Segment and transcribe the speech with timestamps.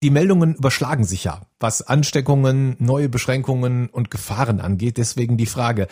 [0.00, 4.96] Die Meldungen überschlagen sich ja, was Ansteckungen, neue Beschränkungen und Gefahren angeht.
[4.96, 5.88] Deswegen die Frage,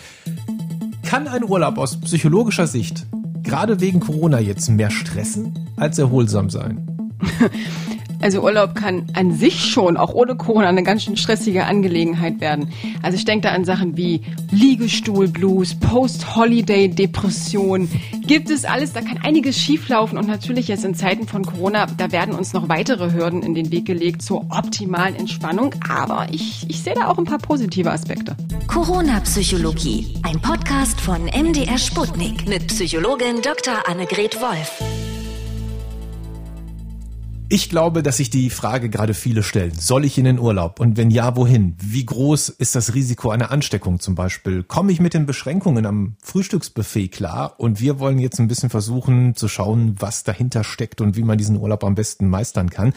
[1.02, 3.04] kann ein Urlaub aus psychologischer Sicht
[3.42, 7.11] gerade wegen Corona jetzt mehr stressen als erholsam sein?
[8.21, 12.68] Also Urlaub kann an sich schon, auch ohne Corona, eine ganz schön stressige Angelegenheit werden.
[13.02, 17.88] Also ich denke da an Sachen wie Liegestuhlblues, Post-Holiday-Depression.
[18.27, 22.12] Gibt es alles, da kann einiges schieflaufen und natürlich jetzt in Zeiten von Corona, da
[22.12, 25.74] werden uns noch weitere Hürden in den Weg gelegt zur optimalen Entspannung.
[25.88, 28.37] Aber ich, ich sehe da auch ein paar positive Aspekte.
[28.66, 33.88] Corona-Psychologie, ein Podcast von MDR Sputnik mit Psychologin Dr.
[33.88, 34.83] Annegret Wolf.
[37.48, 39.73] Ich glaube, dass sich die Frage gerade viele stellen.
[39.78, 40.80] Soll ich in den Urlaub?
[40.80, 41.77] Und wenn ja, wohin?
[41.80, 44.64] Wie groß ist das Risiko einer Ansteckung zum Beispiel?
[44.64, 47.54] Komme ich mit den Beschränkungen am Frühstücksbuffet klar?
[47.59, 51.38] Und wir wollen jetzt ein bisschen versuchen zu schauen, was dahinter steckt und wie man
[51.38, 52.92] diesen Urlaub am besten meistern kann.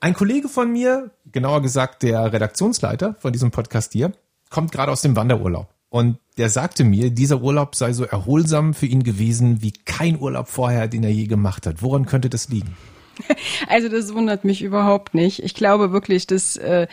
[0.00, 4.10] Ein Kollege von mir, genauer gesagt der Redaktionsleiter von diesem Podcast hier,
[4.48, 5.68] kommt gerade aus dem Wanderurlaub.
[5.90, 10.48] Und der sagte mir, dieser Urlaub sei so erholsam für ihn gewesen wie kein Urlaub
[10.48, 11.82] vorher, den er je gemacht hat.
[11.82, 12.76] Woran könnte das liegen?
[13.68, 15.42] Also das wundert mich überhaupt nicht.
[15.42, 16.86] Ich glaube wirklich, dass äh,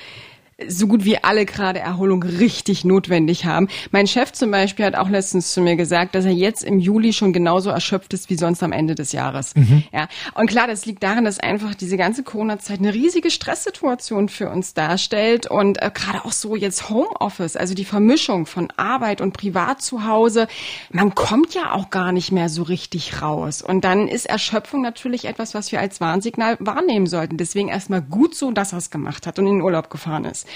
[0.65, 3.67] so gut wie alle gerade Erholung richtig notwendig haben.
[3.91, 7.13] Mein Chef zum Beispiel hat auch letztens zu mir gesagt, dass er jetzt im Juli
[7.13, 9.55] schon genauso erschöpft ist wie sonst am Ende des Jahres.
[9.55, 9.83] Mhm.
[9.93, 14.49] Ja, und klar, das liegt daran, dass einfach diese ganze Corona-Zeit eine riesige Stresssituation für
[14.49, 19.33] uns darstellt und äh, gerade auch so jetzt Homeoffice, also die Vermischung von Arbeit und
[19.33, 20.47] Privat zu Hause,
[20.91, 23.61] man kommt ja auch gar nicht mehr so richtig raus.
[23.61, 27.37] Und dann ist Erschöpfung natürlich etwas, was wir als Warnsignal wahrnehmen sollten.
[27.37, 30.46] Deswegen erstmal gut so, dass er es gemacht hat und in den Urlaub gefahren ist.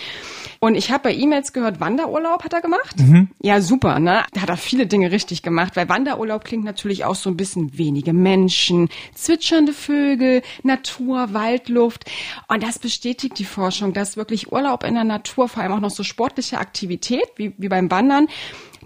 [0.64, 3.00] Und ich habe bei E-Mails gehört, Wanderurlaub hat er gemacht.
[3.00, 3.30] Mhm.
[3.42, 4.24] Ja, super, ne?
[4.32, 7.80] Da hat er viele Dinge richtig gemacht, weil Wanderurlaub klingt natürlich auch so ein bisschen
[7.80, 12.06] wenige Menschen, zwitschernde Vögel, Natur, Waldluft.
[12.48, 15.90] Und das bestätigt die Forschung, dass wirklich Urlaub in der Natur, vor allem auch noch
[15.90, 18.28] so sportliche Aktivität wie, wie beim Wandern,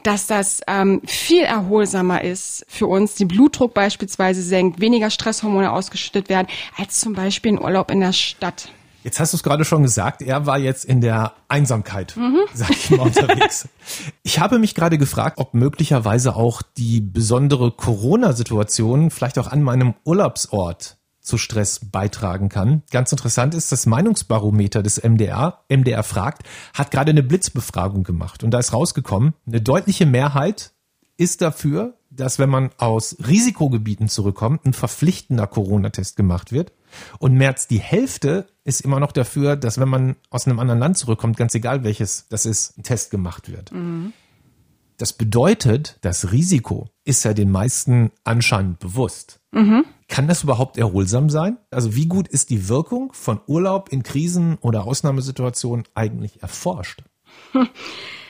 [0.05, 6.29] dass das ähm, viel erholsamer ist für uns, den Blutdruck beispielsweise senkt, weniger Stresshormone ausgeschüttet
[6.29, 8.69] werden, als zum Beispiel ein Urlaub in der Stadt.
[9.05, 12.39] Jetzt hast du es gerade schon gesagt, er war jetzt in der Einsamkeit, mhm.
[12.55, 13.69] sag ich mal, unterwegs.
[14.23, 19.93] ich habe mich gerade gefragt, ob möglicherweise auch die besondere Corona-Situation vielleicht auch an meinem
[20.05, 22.81] Urlaubsort zu Stress beitragen kann.
[22.89, 26.41] Ganz interessant ist, das Meinungsbarometer des MDR, MDR fragt,
[26.73, 30.71] hat gerade eine Blitzbefragung gemacht und da ist rausgekommen, eine deutliche Mehrheit
[31.15, 36.71] ist dafür, dass wenn man aus Risikogebieten zurückkommt, ein verpflichtender Corona-Test gemacht wird.
[37.19, 40.79] Und mehr als die Hälfte ist immer noch dafür, dass wenn man aus einem anderen
[40.79, 43.71] Land zurückkommt, ganz egal welches das ist, ein Test gemacht wird.
[43.71, 44.13] Mhm.
[44.97, 49.41] Das bedeutet, das Risiko ist ja den meisten anscheinend bewusst.
[49.51, 49.85] Mhm.
[50.07, 51.57] Kann das überhaupt erholsam sein?
[51.71, 57.03] Also wie gut ist die Wirkung von Urlaub in Krisen oder Ausnahmesituationen eigentlich erforscht?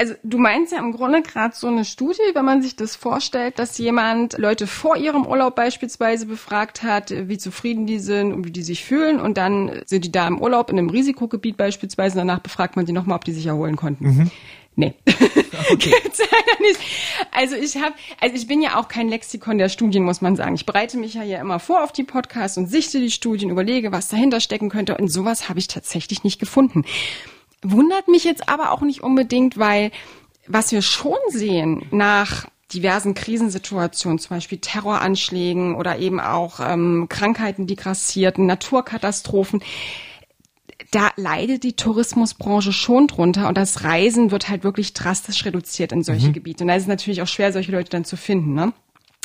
[0.00, 3.58] Also du meinst ja im Grunde gerade so eine Studie, wenn man sich das vorstellt,
[3.58, 8.52] dass jemand Leute vor ihrem Urlaub beispielsweise befragt hat, wie zufrieden die sind und wie
[8.52, 12.28] die sich fühlen und dann sind die da im Urlaub in einem Risikogebiet beispielsweise und
[12.28, 14.04] danach befragt man die nochmal, ob die sich erholen konnten.
[14.04, 14.30] Mhm.
[14.76, 14.94] Nee.
[15.70, 15.92] Okay.
[17.32, 20.54] also ich habe, also ich bin ja auch kein Lexikon der Studien, muss man sagen.
[20.54, 23.92] Ich bereite mich ja hier immer vor auf die Podcasts und sichte die Studien, überlege,
[23.92, 24.96] was dahinter stecken könnte.
[24.96, 26.84] Und sowas habe ich tatsächlich nicht gefunden.
[27.62, 29.90] Wundert mich jetzt aber auch nicht unbedingt, weil
[30.46, 37.66] was wir schon sehen nach diversen Krisensituationen, zum Beispiel Terroranschlägen oder eben auch ähm, Krankheiten,
[37.66, 39.62] die grassierten, Naturkatastrophen,
[40.90, 46.02] da leidet die Tourismusbranche schon drunter und das Reisen wird halt wirklich drastisch reduziert in
[46.02, 46.32] solche mhm.
[46.34, 46.64] Gebiete.
[46.64, 48.54] Und da ist es natürlich auch schwer, solche Leute dann zu finden.
[48.54, 48.72] Ne?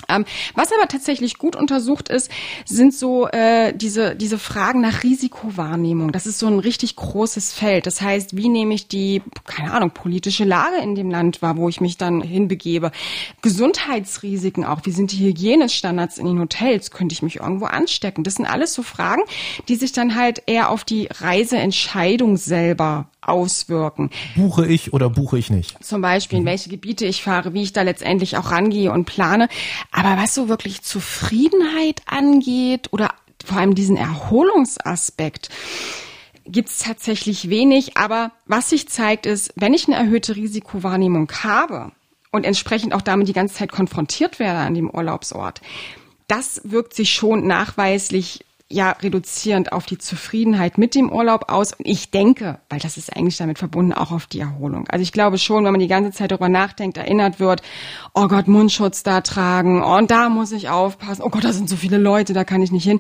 [0.10, 0.26] Ähm,
[0.56, 2.30] was aber tatsächlich gut untersucht ist,
[2.66, 6.12] sind so äh, diese, diese Fragen nach Risikowahrnehmung.
[6.12, 7.86] Das ist so ein richtig großes Feld.
[7.86, 11.70] Das heißt, wie nehme ich die, keine Ahnung, politische Lage in dem Land wahr, wo
[11.70, 12.92] ich mich dann hinbegebe?
[13.42, 14.82] Gesundheitsrisiken auch.
[14.84, 16.92] Wie sind die Hygienestandards in den Hotels?
[16.92, 18.24] Könnte ich mich irgendwo anstecken?
[18.24, 19.24] Das sind alles so Fragen,
[19.68, 24.10] die sich dann halt eher auf die Reiseentscheidung selber auswirken.
[24.36, 25.84] Buche ich oder buche ich nicht?
[25.84, 29.48] Zum Beispiel, in welche Gebiete ich fahre, wie ich da letztendlich auch rangehe und plane.
[29.94, 33.14] Aber was so wirklich Zufriedenheit angeht oder
[33.46, 35.50] vor allem diesen Erholungsaspekt,
[36.46, 37.96] gibt es tatsächlich wenig.
[37.96, 41.92] Aber was sich zeigt, ist, wenn ich eine erhöhte Risikowahrnehmung habe
[42.32, 45.62] und entsprechend auch damit die ganze Zeit konfrontiert werde an dem Urlaubsort,
[46.28, 51.74] das wirkt sich schon nachweislich ja reduzierend auf die Zufriedenheit mit dem Urlaub aus.
[51.74, 54.88] Und ich denke, weil das ist eigentlich damit verbunden, auch auf die Erholung.
[54.90, 57.62] Also ich glaube schon, wenn man die ganze Zeit darüber nachdenkt, erinnert wird,
[58.14, 61.70] oh Gott, Mundschutz da tragen, oh, und da muss ich aufpassen, oh Gott, da sind
[61.70, 63.00] so viele Leute, da kann ich nicht hin.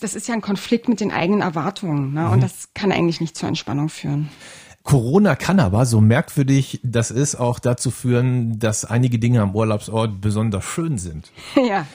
[0.00, 2.14] das ist ja ein Konflikt mit den eigenen Erwartungen.
[2.14, 2.28] Ne?
[2.28, 2.42] Und mhm.
[2.42, 4.28] das kann eigentlich nicht zur Entspannung führen.
[4.86, 10.20] Corona kann aber, so merkwürdig das ist, auch dazu führen, dass einige Dinge am Urlaubsort
[10.20, 11.30] besonders schön sind.
[11.56, 11.86] Ja.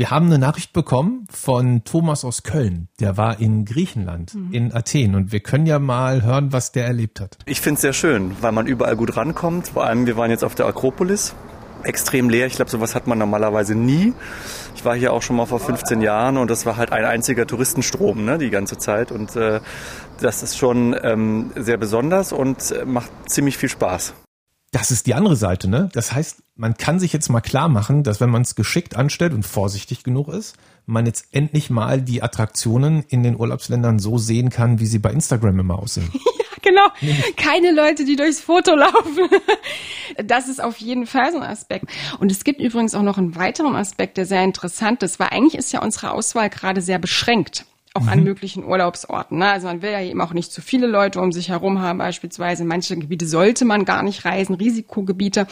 [0.00, 2.88] Wir haben eine Nachricht bekommen von Thomas aus Köln.
[3.00, 4.50] Der war in Griechenland, mhm.
[4.50, 5.14] in Athen.
[5.14, 7.36] Und wir können ja mal hören, was der erlebt hat.
[7.44, 9.68] Ich finde es sehr schön, weil man überall gut rankommt.
[9.68, 11.34] Vor allem, wir waren jetzt auf der Akropolis.
[11.82, 12.46] Extrem leer.
[12.46, 14.14] Ich glaube, sowas hat man normalerweise nie.
[14.74, 17.46] Ich war hier auch schon mal vor 15 Jahren und das war halt ein einziger
[17.46, 19.12] Touristenstrom ne, die ganze Zeit.
[19.12, 19.60] Und äh,
[20.18, 24.14] das ist schon ähm, sehr besonders und äh, macht ziemlich viel Spaß.
[24.72, 25.88] Das ist die andere Seite, ne?
[25.92, 29.32] Das heißt, man kann sich jetzt mal klar machen, dass wenn man es geschickt anstellt
[29.32, 30.56] und vorsichtig genug ist,
[30.86, 35.10] man jetzt endlich mal die Attraktionen in den Urlaubsländern so sehen kann, wie sie bei
[35.10, 36.10] Instagram immer aussehen.
[36.62, 37.22] Ja, genau.
[37.36, 39.28] Keine Leute, die durchs Foto laufen.
[40.24, 41.86] Das ist auf jeden Fall so ein Aspekt.
[42.18, 45.54] Und es gibt übrigens auch noch einen weiteren Aspekt, der sehr interessant ist, weil eigentlich
[45.54, 47.64] ist ja unsere Auswahl gerade sehr beschränkt
[48.00, 48.08] auch mhm.
[48.08, 49.38] an möglichen Urlaubsorten.
[49.38, 49.48] Ne?
[49.48, 52.62] Also man will ja eben auch nicht zu viele Leute um sich herum haben, beispielsweise.
[52.62, 55.46] In manche Gebiete sollte man gar nicht reisen, Risikogebiete.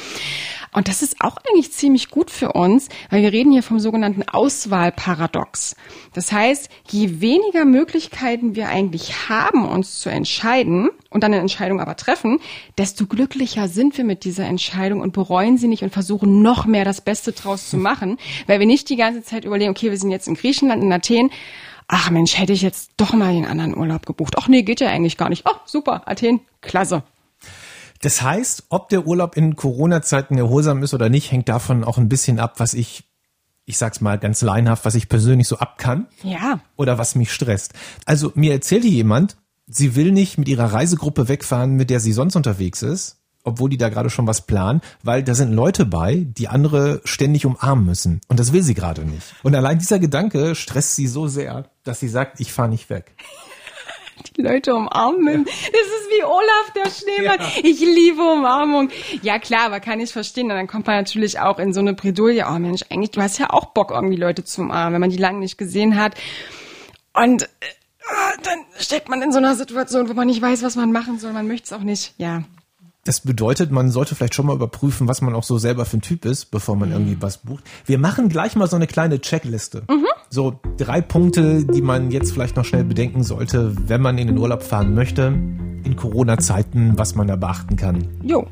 [0.72, 4.22] Und das ist auch eigentlich ziemlich gut für uns, weil wir reden hier vom sogenannten
[4.22, 5.76] Auswahlparadox.
[6.12, 11.80] Das heißt, je weniger Möglichkeiten wir eigentlich haben, uns zu entscheiden und dann eine Entscheidung
[11.80, 12.40] aber treffen,
[12.76, 16.84] desto glücklicher sind wir mit dieser Entscheidung und bereuen sie nicht und versuchen noch mehr
[16.84, 20.10] das Beste draus zu machen, weil wir nicht die ganze Zeit überlegen, okay, wir sind
[20.10, 21.30] jetzt in Griechenland, in Athen,
[21.88, 24.34] ach Mensch, hätte ich jetzt doch mal den anderen Urlaub gebucht.
[24.38, 25.46] Ach nee, geht ja eigentlich gar nicht.
[25.46, 27.02] Ach, super, Athen, klasse.
[28.02, 32.08] Das heißt, ob der Urlaub in Corona-Zeiten erholsam ist oder nicht, hängt davon auch ein
[32.08, 33.04] bisschen ab, was ich,
[33.64, 36.06] ich sag's mal ganz leinhaft, was ich persönlich so ab kann.
[36.22, 36.60] Ja.
[36.76, 37.72] Oder was mich stresst.
[38.04, 39.36] Also mir erzählte jemand,
[39.66, 43.17] sie will nicht mit ihrer Reisegruppe wegfahren, mit der sie sonst unterwegs ist,
[43.48, 47.46] obwohl die da gerade schon was planen, weil da sind Leute bei, die andere ständig
[47.46, 48.20] umarmen müssen.
[48.28, 49.34] Und das will sie gerade nicht.
[49.42, 53.14] Und allein dieser Gedanke stresst sie so sehr, dass sie sagt, ich fahre nicht weg.
[54.36, 55.44] Die Leute umarmen.
[55.44, 57.38] Das ist wie Olaf der Schneemann.
[57.38, 57.46] Ja.
[57.62, 58.90] Ich liebe Umarmung.
[59.22, 60.50] Ja klar, aber kann ich verstehen.
[60.50, 62.44] Und dann kommt man natürlich auch in so eine Bredouille.
[62.48, 65.18] Oh Mensch, eigentlich, du hast ja auch Bock, irgendwie Leute zu umarmen, wenn man die
[65.18, 66.16] lange nicht gesehen hat.
[67.14, 67.46] Und äh,
[68.42, 71.32] dann steckt man in so einer Situation, wo man nicht weiß, was man machen soll.
[71.32, 72.14] Man möchte es auch nicht.
[72.16, 72.42] Ja,
[73.08, 76.02] das bedeutet, man sollte vielleicht schon mal überprüfen, was man auch so selber für ein
[76.02, 77.64] Typ ist, bevor man irgendwie was bucht.
[77.86, 79.82] Wir machen gleich mal so eine kleine Checkliste.
[79.88, 80.06] Mhm.
[80.28, 84.36] So drei Punkte, die man jetzt vielleicht noch schnell bedenken sollte, wenn man in den
[84.36, 85.28] Urlaub fahren möchte,
[85.84, 88.08] in Corona-Zeiten, was man da beachten kann.
[88.22, 88.46] Jo.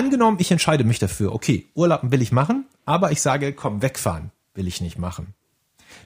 [0.00, 4.30] Angenommen, ich entscheide mich dafür, okay, Urlaub will ich machen, aber ich sage, komm, wegfahren
[4.54, 5.34] will ich nicht machen.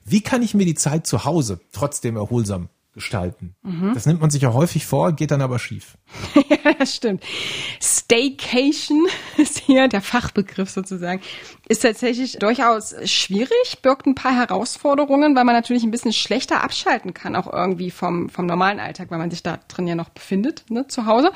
[0.04, 3.54] Wie kann ich mir die Zeit zu Hause trotzdem erholsam gestalten.
[3.62, 3.92] Mhm.
[3.92, 5.98] Das nimmt man sich ja häufig vor, geht dann aber schief.
[6.34, 7.22] ja, das stimmt.
[7.82, 9.06] Staycation
[9.36, 11.20] ist hier der Fachbegriff sozusagen.
[11.68, 17.14] Ist tatsächlich durchaus schwierig, birgt ein paar Herausforderungen, weil man natürlich ein bisschen schlechter abschalten
[17.14, 20.64] kann, auch irgendwie vom, vom normalen Alltag, weil man sich da drin ja noch befindet,
[20.70, 21.32] ne, zu Hause.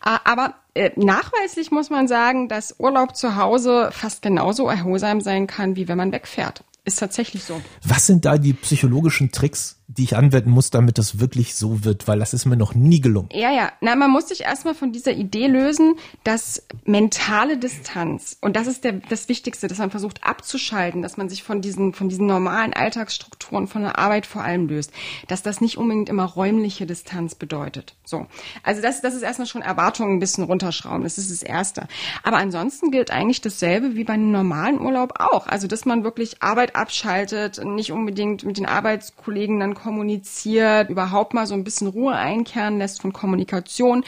[0.00, 5.76] Aber äh, nachweislich muss man sagen, dass Urlaub zu Hause fast genauso erholsam sein kann,
[5.76, 6.64] wie wenn man wegfährt.
[6.84, 7.60] Ist tatsächlich so.
[7.82, 12.08] Was sind da die psychologischen Tricks, die ich anwenden muss, damit das wirklich so wird?
[12.08, 13.28] Weil das ist mir noch nie gelungen.
[13.32, 13.72] Ja, ja.
[13.80, 15.94] Na, man muss sich erstmal von dieser Idee lösen,
[16.24, 21.28] dass mentale Distanz, und das ist der, das Wichtigste, dass man versucht abzuschalten, dass man
[21.28, 24.90] sich von diesen, von diesen normalen Alltagsstrukturen, von der Arbeit vor allem löst,
[25.28, 27.94] dass das nicht unbedingt immer räumliche Distanz bedeutet.
[28.04, 28.26] So.
[28.62, 31.04] Also das, das ist erstmal schon Erwartungen ein bisschen runterschrauben.
[31.04, 31.86] Das ist das Erste.
[32.24, 35.46] Aber ansonsten gilt eigentlich dasselbe wie bei einem normalen Urlaub auch.
[35.46, 41.46] Also, dass man wirklich Arbeit abschaltet, nicht unbedingt mit den Arbeitskollegen dann kommuniziert, überhaupt mal
[41.46, 44.04] so ein bisschen Ruhe einkehren lässt von Kommunikation,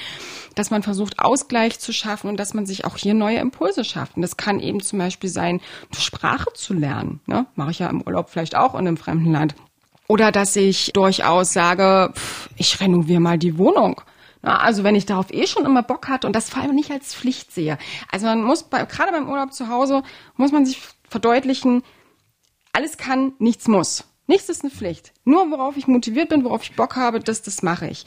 [0.56, 4.16] dass man versucht, Ausgleich zu schaffen und dass man sich auch hier neue Impulse schafft.
[4.16, 5.60] Und das kann eben zum Beispiel sein,
[5.96, 7.20] Sprache zu lernen.
[7.26, 7.46] Ne?
[7.54, 9.54] Mache ich ja im Urlaub vielleicht auch in einem fremden Land.
[10.08, 14.00] Oder dass ich durchaus sage, pff, ich renoviere mal die Wohnung.
[14.40, 17.14] also wenn ich darauf eh schon immer Bock hatte und das vor allem nicht als
[17.14, 17.76] Pflicht sehe.
[18.10, 20.02] Also man muss bei, gerade beim Urlaub zu Hause,
[20.36, 21.82] muss man sich verdeutlichen,
[22.72, 24.07] alles kann, nichts muss.
[24.28, 25.14] Nichts ist eine Pflicht.
[25.24, 28.04] Nur worauf ich motiviert bin, worauf ich Bock habe, das, das mache ich.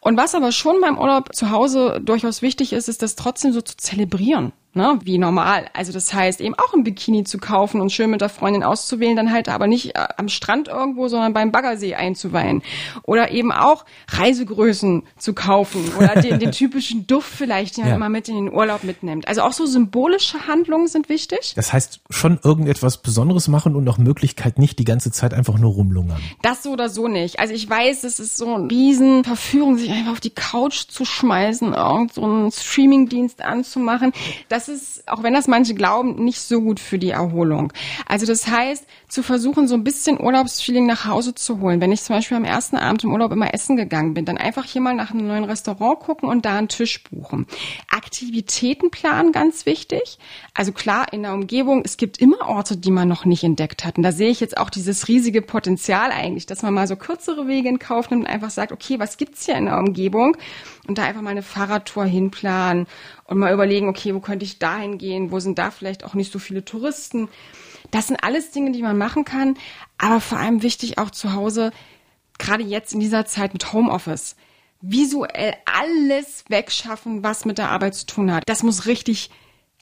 [0.00, 3.60] Und was aber schon beim Urlaub zu Hause durchaus wichtig ist, ist das trotzdem so
[3.60, 4.52] zu zelebrieren.
[4.74, 5.66] Ne, wie normal.
[5.74, 9.16] Also das heißt, eben auch ein Bikini zu kaufen und schön mit der Freundin auszuwählen,
[9.16, 12.62] dann halt aber nicht äh, am Strand irgendwo, sondern beim Baggersee einzuweihen.
[13.02, 17.96] Oder eben auch Reisegrößen zu kaufen oder den, den typischen Duft vielleicht, den man Ja.
[17.96, 19.26] immer mit in den Urlaub mitnimmt.
[19.26, 21.52] Also auch so symbolische Handlungen sind wichtig.
[21.56, 25.72] Das heißt, schon irgendetwas Besonderes machen und nach Möglichkeit nicht die ganze Zeit einfach nur
[25.72, 26.20] rumlungern.
[26.42, 27.40] Das so oder so nicht.
[27.40, 31.04] Also ich weiß, es ist so eine riesen Verführung, sich einfach auf die Couch zu
[31.04, 34.12] schmeißen, irgend so einen Streamingdienst anzumachen.
[34.48, 37.72] Das ist, auch wenn das manche glauben, nicht so gut für die Erholung.
[38.06, 41.80] Also das heißt, zu versuchen, so ein bisschen Urlaubsfeeling nach Hause zu holen.
[41.80, 44.64] Wenn ich zum Beispiel am ersten Abend im Urlaub immer essen gegangen bin, dann einfach
[44.64, 47.46] hier mal nach einem neuen Restaurant gucken und da einen Tisch buchen.
[47.88, 50.18] Aktivitätenplan, ganz wichtig.
[50.54, 53.96] Also klar, in der Umgebung, es gibt immer Orte, die man noch nicht entdeckt hat.
[53.96, 57.48] Und da sehe ich jetzt auch dieses riesige Potenzial eigentlich, dass man mal so kürzere
[57.48, 60.36] Wege in Kauf nimmt und einfach sagt, okay, was gibt's hier in der Umgebung?
[60.90, 62.88] Und da einfach mal eine Fahrradtour hinplanen
[63.22, 65.30] und mal überlegen, okay, wo könnte ich dahin gehen?
[65.30, 67.28] Wo sind da vielleicht auch nicht so viele Touristen?
[67.92, 69.56] Das sind alles Dinge, die man machen kann.
[69.98, 71.70] Aber vor allem wichtig auch zu Hause,
[72.38, 74.34] gerade jetzt in dieser Zeit mit Homeoffice,
[74.80, 78.42] visuell alles wegschaffen, was mit der Arbeit zu tun hat.
[78.46, 79.30] Das muss richtig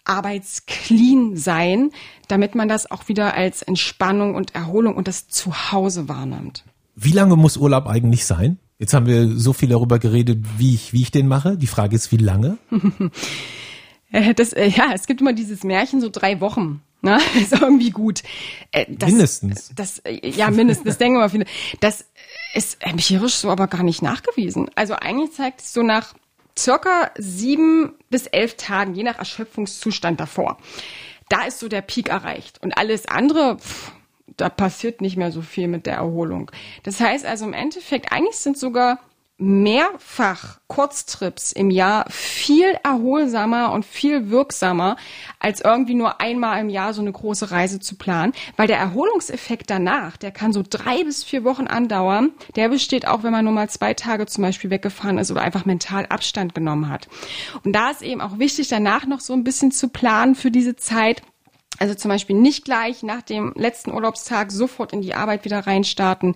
[0.05, 1.91] arbeitsclean sein,
[2.29, 6.65] damit man das auch wieder als Entspannung und Erholung und das Zuhause wahrnimmt.
[6.97, 8.59] Wie lange muss Urlaub eigentlich sein?
[8.79, 11.57] Jetzt haben wir so viel darüber geredet, wie ich, wie ich den mache.
[11.57, 12.59] Die Frage ist, wie lange?
[14.11, 16.81] Äh, Das, äh, ja, es gibt immer dieses Märchen, so drei Wochen.
[17.03, 17.19] Ne?
[17.39, 18.23] Ist irgendwie gut.
[18.73, 19.71] Äh, Das, Mindestens.
[19.77, 21.45] Das, ja, mindestens, das denken immer viele.
[21.81, 22.07] Das
[22.55, 24.71] ist empirisch so aber gar nicht nachgewiesen.
[24.77, 26.15] Also eigentlich zeigt es so nach
[26.59, 30.57] circa sieben bis elf Tagen, je nach Erschöpfungszustand davor.
[31.29, 32.63] Da ist so der Peak erreicht.
[32.63, 33.93] Und alles andere, pff,
[34.39, 36.51] da passiert nicht mehr so viel mit der Erholung.
[36.85, 38.99] Das heißt also im Endeffekt, eigentlich sind sogar
[39.39, 44.97] mehrfach Kurztrips im Jahr viel erholsamer und viel wirksamer,
[45.39, 49.71] als irgendwie nur einmal im Jahr so eine große Reise zu planen, weil der Erholungseffekt
[49.71, 52.33] danach, der kann so drei bis vier Wochen andauern.
[52.57, 55.65] Der besteht auch, wenn man nur mal zwei Tage zum Beispiel weggefahren ist oder einfach
[55.65, 57.09] mental Abstand genommen hat.
[57.65, 60.75] Und da ist eben auch wichtig, danach noch so ein bisschen zu planen für diese
[60.75, 61.23] Zeit.
[61.79, 66.35] Also zum Beispiel nicht gleich nach dem letzten Urlaubstag sofort in die Arbeit wieder reinstarten.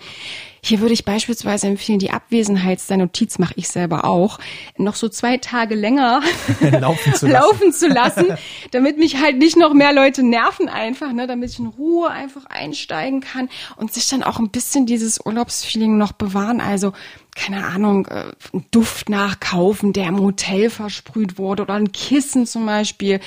[0.64, 4.38] Hier würde ich beispielsweise empfehlen, die Abwesenheitsnotiz mache ich selber auch,
[4.76, 6.20] noch so zwei Tage länger
[6.80, 7.32] Laufen zu lassen.
[7.32, 8.26] laufen zu lassen,
[8.70, 12.46] damit mich halt nicht noch mehr Leute nerven einfach, ne, damit ich in Ruhe einfach
[12.46, 16.60] einsteigen kann und sich dann auch ein bisschen dieses Urlaubsfeeling noch bewahren.
[16.60, 16.92] Also
[17.34, 22.66] keine Ahnung, äh, einen Duft nachkaufen, der im Hotel versprüht wurde oder ein Kissen zum
[22.66, 23.20] Beispiel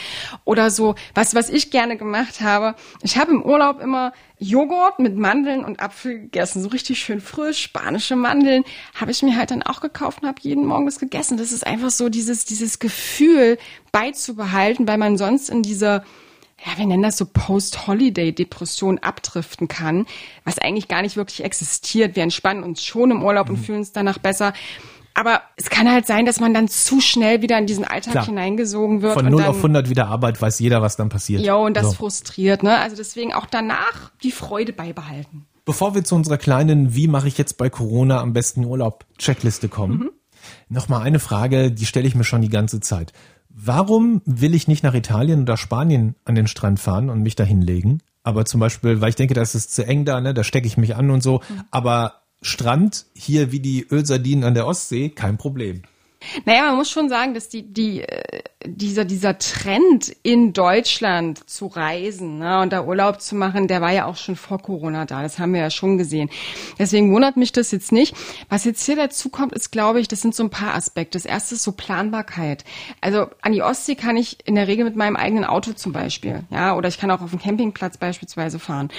[0.43, 0.95] oder so.
[1.15, 5.79] Was, was ich gerne gemacht habe, ich habe im Urlaub immer Joghurt mit Mandeln und
[5.79, 10.21] Apfel gegessen, so richtig schön frisch, spanische Mandeln, habe ich mir halt dann auch gekauft
[10.21, 11.37] und habe jeden Morgen das gegessen.
[11.37, 13.57] Das ist einfach so dieses, dieses Gefühl
[13.91, 16.03] beizubehalten, weil man sonst in dieser
[16.63, 20.05] ja, wir nennen das so Post-Holiday-Depression abdriften kann,
[20.43, 22.15] was eigentlich gar nicht wirklich existiert.
[22.15, 24.53] Wir entspannen uns schon im Urlaub und fühlen uns danach besser.
[25.13, 28.25] Aber es kann halt sein, dass man dann zu schnell wieder in diesen Alltag Klar.
[28.25, 29.13] hineingesogen wird.
[29.13, 31.41] Von und 0 dann, auf 100 wieder Arbeit weiß jeder, was dann passiert.
[31.41, 31.93] Ja, und das So.
[31.93, 32.77] frustriert, ne?
[32.79, 35.45] Also deswegen auch danach die Freude beibehalten.
[35.63, 39.69] Bevor wir zu unserer kleinen Wie mache ich jetzt bei Corona am besten Urlaub Checkliste
[39.69, 40.09] kommen, Mhm.
[40.69, 43.13] noch mal eine Frage, die stelle ich mir schon die ganze Zeit.
[43.57, 47.45] Warum will ich nicht nach Italien oder Spanien an den Strand fahren und mich da
[47.45, 48.03] hinlegen?
[48.21, 50.75] Aber zum Beispiel, weil ich denke, das ist zu eng da, ne, da stecke ich
[50.75, 51.39] mich an und so.
[51.47, 51.63] Mhm.
[51.71, 55.83] Aber Strand hier wie die Ölsardinen an der Ostsee, kein Problem.
[56.43, 61.67] Naja, man muss schon sagen, dass die, die, äh, dieser, dieser Trend in Deutschland zu
[61.67, 65.21] reisen ne, und da Urlaub zu machen, der war ja auch schon vor Corona da.
[65.21, 66.29] Das haben wir ja schon gesehen.
[66.79, 68.15] Deswegen wundert mich das jetzt nicht.
[68.49, 71.17] Was jetzt hier dazu kommt, ist, glaube ich, das sind so ein paar Aspekte.
[71.17, 72.63] Das erste ist so Planbarkeit.
[73.01, 76.43] Also an die Ostsee kann ich in der Regel mit meinem eigenen Auto zum Beispiel,
[76.49, 78.89] ja, oder ich kann auch auf dem Campingplatz beispielsweise fahren.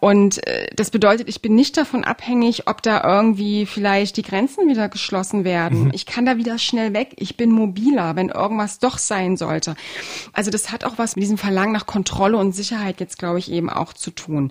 [0.00, 4.68] Und äh, das bedeutet, ich bin nicht davon abhängig, ob da irgendwie vielleicht die Grenzen
[4.68, 5.90] wieder geschlossen werden.
[5.92, 7.14] Ich kann da wieder schnell weg.
[7.16, 9.74] Ich bin mobiler, wenn irgendwas doch sein sollte.
[10.32, 13.50] Also das hat auch was mit diesem Verlangen nach Kontrolle und Sicherheit jetzt, glaube ich,
[13.50, 14.50] eben auch zu tun.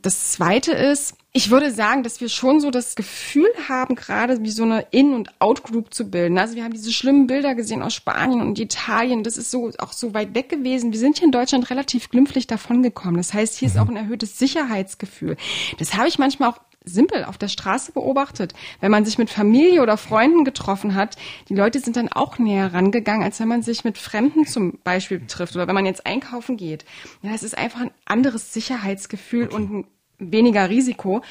[0.00, 4.50] Das Zweite ist, ich würde sagen, dass wir schon so das Gefühl haben, gerade wie
[4.50, 6.38] so eine In- und Out-Group zu bilden.
[6.38, 9.22] Also wir haben diese schlimmen Bilder gesehen aus Spanien und Italien.
[9.22, 10.92] Das ist so auch so weit weg gewesen.
[10.92, 13.18] Wir sind hier in Deutschland relativ glimpflich davongekommen.
[13.18, 15.36] Das heißt, hier ist auch ein erhöhtes Sicherheitsgefühl.
[15.78, 18.54] Das habe ich manchmal auch simpel auf der Straße beobachtet.
[18.80, 21.16] Wenn man sich mit Familie oder Freunden getroffen hat,
[21.48, 25.26] die Leute sind dann auch näher rangegangen, als wenn man sich mit Fremden zum Beispiel
[25.26, 26.84] trifft oder wenn man jetzt einkaufen geht.
[27.22, 29.86] Ja, es ist einfach ein anderes Sicherheitsgefühl und ein
[30.18, 31.22] weniger Risiko.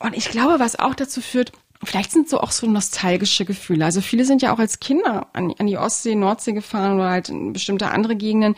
[0.00, 3.84] Und ich glaube, was auch dazu führt, vielleicht sind so auch so nostalgische Gefühle.
[3.84, 7.28] Also viele sind ja auch als Kinder an, an die Ostsee, Nordsee gefahren oder halt
[7.30, 8.54] in bestimmte andere Gegenden.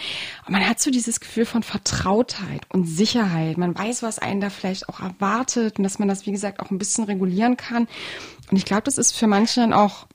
[0.47, 3.59] Und man hat so dieses Gefühl von Vertrautheit und Sicherheit.
[3.59, 6.71] Man weiß, was einen da vielleicht auch erwartet und dass man das, wie gesagt, auch
[6.71, 7.87] ein bisschen regulieren kann.
[8.51, 10.07] Und ich glaube, das ist für manche dann auch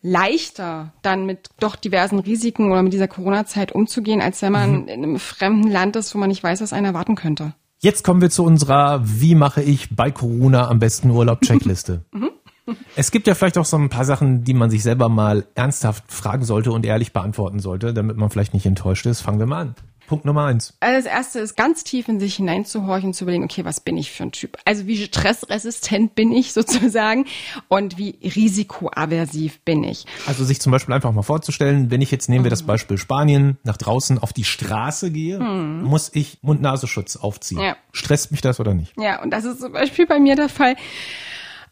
[0.00, 4.88] leichter, dann mit doch diversen Risiken oder mit dieser Corona-Zeit umzugehen, als wenn man mhm.
[4.88, 7.54] in einem fremden Land ist, wo man nicht weiß, was einen erwarten könnte.
[7.80, 12.04] Jetzt kommen wir zu unserer Wie mache ich bei Corona am besten Urlaub Checkliste.
[12.12, 12.30] Mhm.
[12.96, 16.04] Es gibt ja vielleicht auch so ein paar Sachen, die man sich selber mal ernsthaft
[16.12, 19.22] fragen sollte und ehrlich beantworten sollte, damit man vielleicht nicht enttäuscht ist.
[19.22, 19.74] Fangen wir mal an.
[20.08, 20.74] Punkt Nummer eins.
[20.80, 24.10] Also das erste ist ganz tief in sich hineinzuhorchen, zu überlegen, okay, was bin ich
[24.10, 24.56] für ein Typ?
[24.64, 27.26] Also wie stressresistent bin ich sozusagen
[27.68, 30.06] und wie risikoaversiv bin ich?
[30.26, 33.58] Also sich zum Beispiel einfach mal vorzustellen, wenn ich jetzt nehmen wir das Beispiel Spanien
[33.62, 35.84] nach draußen auf die Straße gehe, hm.
[35.84, 37.60] muss ich Mund-Nasenschutz aufziehen.
[37.60, 37.76] Ja.
[37.92, 38.94] Stresst mich das oder nicht?
[38.98, 40.74] Ja, und das ist zum Beispiel bei mir der Fall.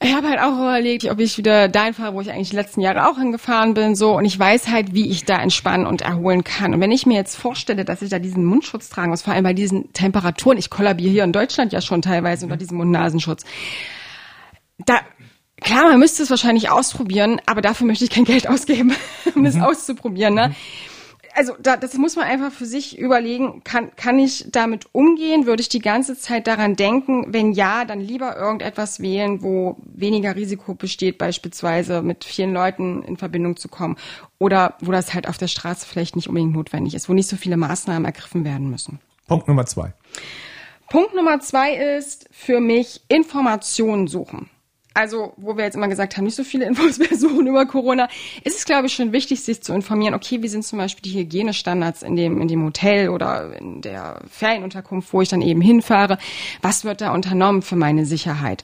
[0.03, 2.81] Ich habe halt auch überlegt, ob ich wieder dahin fahre, wo ich eigentlich die letzten
[2.83, 4.17] Jahre auch hingefahren bin, so.
[4.17, 6.75] Und ich weiß halt, wie ich da entspannen und erholen kann.
[6.75, 9.45] Und wenn ich mir jetzt vorstelle, dass ich da diesen Mundschutz tragen muss, vor allem
[9.45, 13.45] bei diesen Temperaturen, ich kollabiere hier in Deutschland ja schon teilweise unter diesem Mund-Nasenschutz.
[14.85, 15.00] Da,
[15.62, 18.93] klar, man müsste es wahrscheinlich ausprobieren, aber dafür möchte ich kein Geld ausgeben,
[19.35, 19.47] um mhm.
[19.47, 20.49] es auszuprobieren, ne?
[20.49, 20.96] Mhm
[21.37, 25.47] also da, das muss man einfach für sich überlegen, kann, kann ich damit umgehen?
[25.47, 27.26] Würde ich die ganze Zeit daran denken?
[27.28, 33.19] Wenn ja, dann lieber irgendetwas wählen, wo weniger Risiko besteht, beispielsweise mit vielen Leuten in
[33.19, 33.97] Verbindung zu kommen.
[34.38, 37.37] Oder wo das halt auf der Straße vielleicht nicht unbedingt notwendig ist, wo nicht so
[37.37, 38.99] viele Maßnahmen ergriffen werden müssen.
[39.28, 39.93] Punkt Nummer zwei.
[40.88, 44.49] Punkt Nummer zwei ist für mich Informationen suchen
[44.97, 48.09] also wo wir jetzt immer gesagt haben, nicht so viele Infos mehr suchen über Corona,
[48.45, 51.19] ist es, glaube ich, schon wichtig, sich zu informieren, okay, wie sind zum Beispiel die
[51.19, 56.19] Hygienestandards in dem, in dem Hotel oder in der Ferienunterkunft, wo ich dann eben hinfahre,
[56.62, 58.62] was wird da unternommen für meine Sicherheit?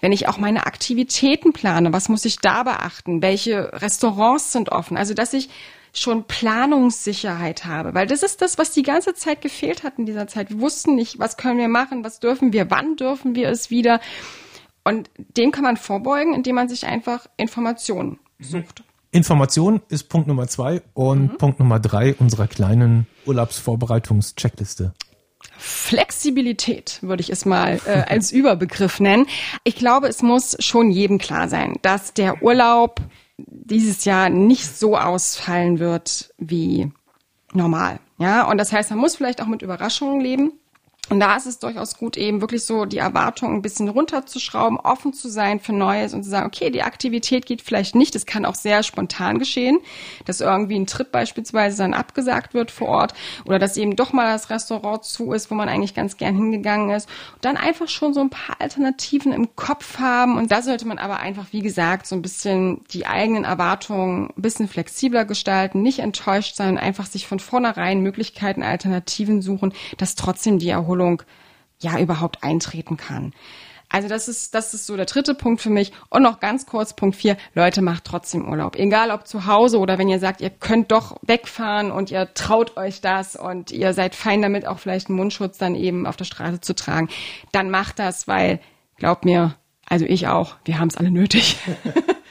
[0.00, 3.20] Wenn ich auch meine Aktivitäten plane, was muss ich da beachten?
[3.20, 4.96] Welche Restaurants sind offen?
[4.96, 5.50] Also, dass ich
[5.92, 10.26] schon Planungssicherheit habe, weil das ist das, was die ganze Zeit gefehlt hat in dieser
[10.26, 10.50] Zeit.
[10.50, 14.00] Wir wussten nicht, was können wir machen, was dürfen wir, wann dürfen wir es wieder.
[14.84, 18.44] Und dem kann man vorbeugen, indem man sich einfach Informationen mhm.
[18.44, 18.84] sucht.
[19.10, 21.38] Information ist Punkt Nummer zwei und mhm.
[21.38, 24.92] Punkt Nummer drei unserer kleinen Urlaubsvorbereitungs-Checkliste.
[25.56, 29.26] Flexibilität würde ich es mal äh, als Überbegriff nennen.
[29.62, 33.00] Ich glaube, es muss schon jedem klar sein, dass der Urlaub
[33.36, 36.90] dieses Jahr nicht so ausfallen wird wie
[37.52, 38.00] normal.
[38.18, 40.52] Ja, und das heißt, man muss vielleicht auch mit Überraschungen leben.
[41.10, 45.12] Und da ist es durchaus gut, eben wirklich so die Erwartungen ein bisschen runterzuschrauben, offen
[45.12, 48.14] zu sein für Neues und zu sagen, okay, die Aktivität geht vielleicht nicht.
[48.14, 49.80] Das kann auch sehr spontan geschehen,
[50.24, 54.32] dass irgendwie ein Trip beispielsweise dann abgesagt wird vor Ort oder dass eben doch mal
[54.32, 57.06] das Restaurant zu ist, wo man eigentlich ganz gern hingegangen ist.
[57.34, 60.38] Und dann einfach schon so ein paar Alternativen im Kopf haben.
[60.38, 64.42] Und da sollte man aber einfach, wie gesagt, so ein bisschen die eigenen Erwartungen ein
[64.42, 70.58] bisschen flexibler gestalten, nicht enttäuscht sein einfach sich von vornherein Möglichkeiten, Alternativen suchen, dass trotzdem
[70.58, 71.22] die Erholung Erholung
[71.80, 73.32] ja überhaupt eintreten kann.
[73.90, 75.92] Also das ist, das ist so der dritte Punkt für mich.
[76.08, 77.36] Und noch ganz kurz Punkt vier.
[77.54, 78.76] Leute, macht trotzdem Urlaub.
[78.76, 82.76] Egal ob zu Hause oder wenn ihr sagt, ihr könnt doch wegfahren und ihr traut
[82.76, 86.24] euch das und ihr seid fein damit, auch vielleicht einen Mundschutz dann eben auf der
[86.24, 87.08] Straße zu tragen.
[87.52, 88.60] Dann macht das, weil,
[88.96, 89.54] glaubt mir,
[89.86, 91.58] also ich auch, wir haben es alle nötig.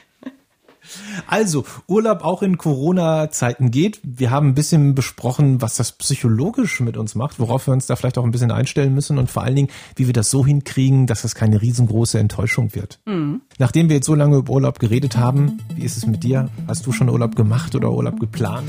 [1.26, 4.00] Also, Urlaub auch in Corona-Zeiten geht.
[4.02, 7.96] Wir haben ein bisschen besprochen, was das psychologisch mit uns macht, worauf wir uns da
[7.96, 11.06] vielleicht auch ein bisschen einstellen müssen und vor allen Dingen, wie wir das so hinkriegen,
[11.06, 12.98] dass das keine riesengroße Enttäuschung wird.
[13.06, 13.42] Mhm.
[13.58, 16.48] Nachdem wir jetzt so lange über Urlaub geredet haben, wie ist es mit dir?
[16.66, 18.68] Hast du schon Urlaub gemacht oder Urlaub geplant?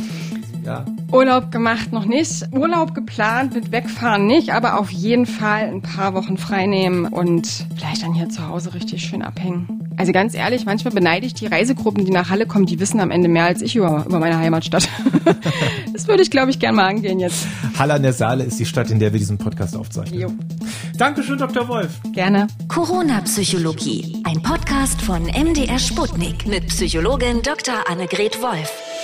[0.66, 0.84] Ja.
[1.12, 2.48] Urlaub gemacht noch nicht.
[2.52, 8.02] Urlaub geplant mit Wegfahren nicht, aber auf jeden Fall ein paar Wochen freinehmen und vielleicht
[8.02, 9.85] dann hier zu Hause richtig schön abhängen.
[9.98, 13.12] Also ganz ehrlich, manchmal beneide ich die Reisegruppen, die nach Halle kommen, die wissen am
[13.12, 14.88] Ende mehr als ich über, über meine Heimatstadt.
[15.94, 17.48] das würde ich, glaube ich, gerne mal angehen jetzt.
[17.78, 20.20] Halle an der Saale ist die Stadt, in der wir diesen Podcast aufzeichnen.
[20.20, 20.32] Jo.
[20.98, 21.68] Dankeschön, Dr.
[21.68, 22.00] Wolf.
[22.14, 22.48] Gerne.
[22.68, 27.90] Corona-Psychologie, ein Podcast von MDR Sputnik mit Psychologin Dr.
[27.90, 28.95] Annegret Wolf.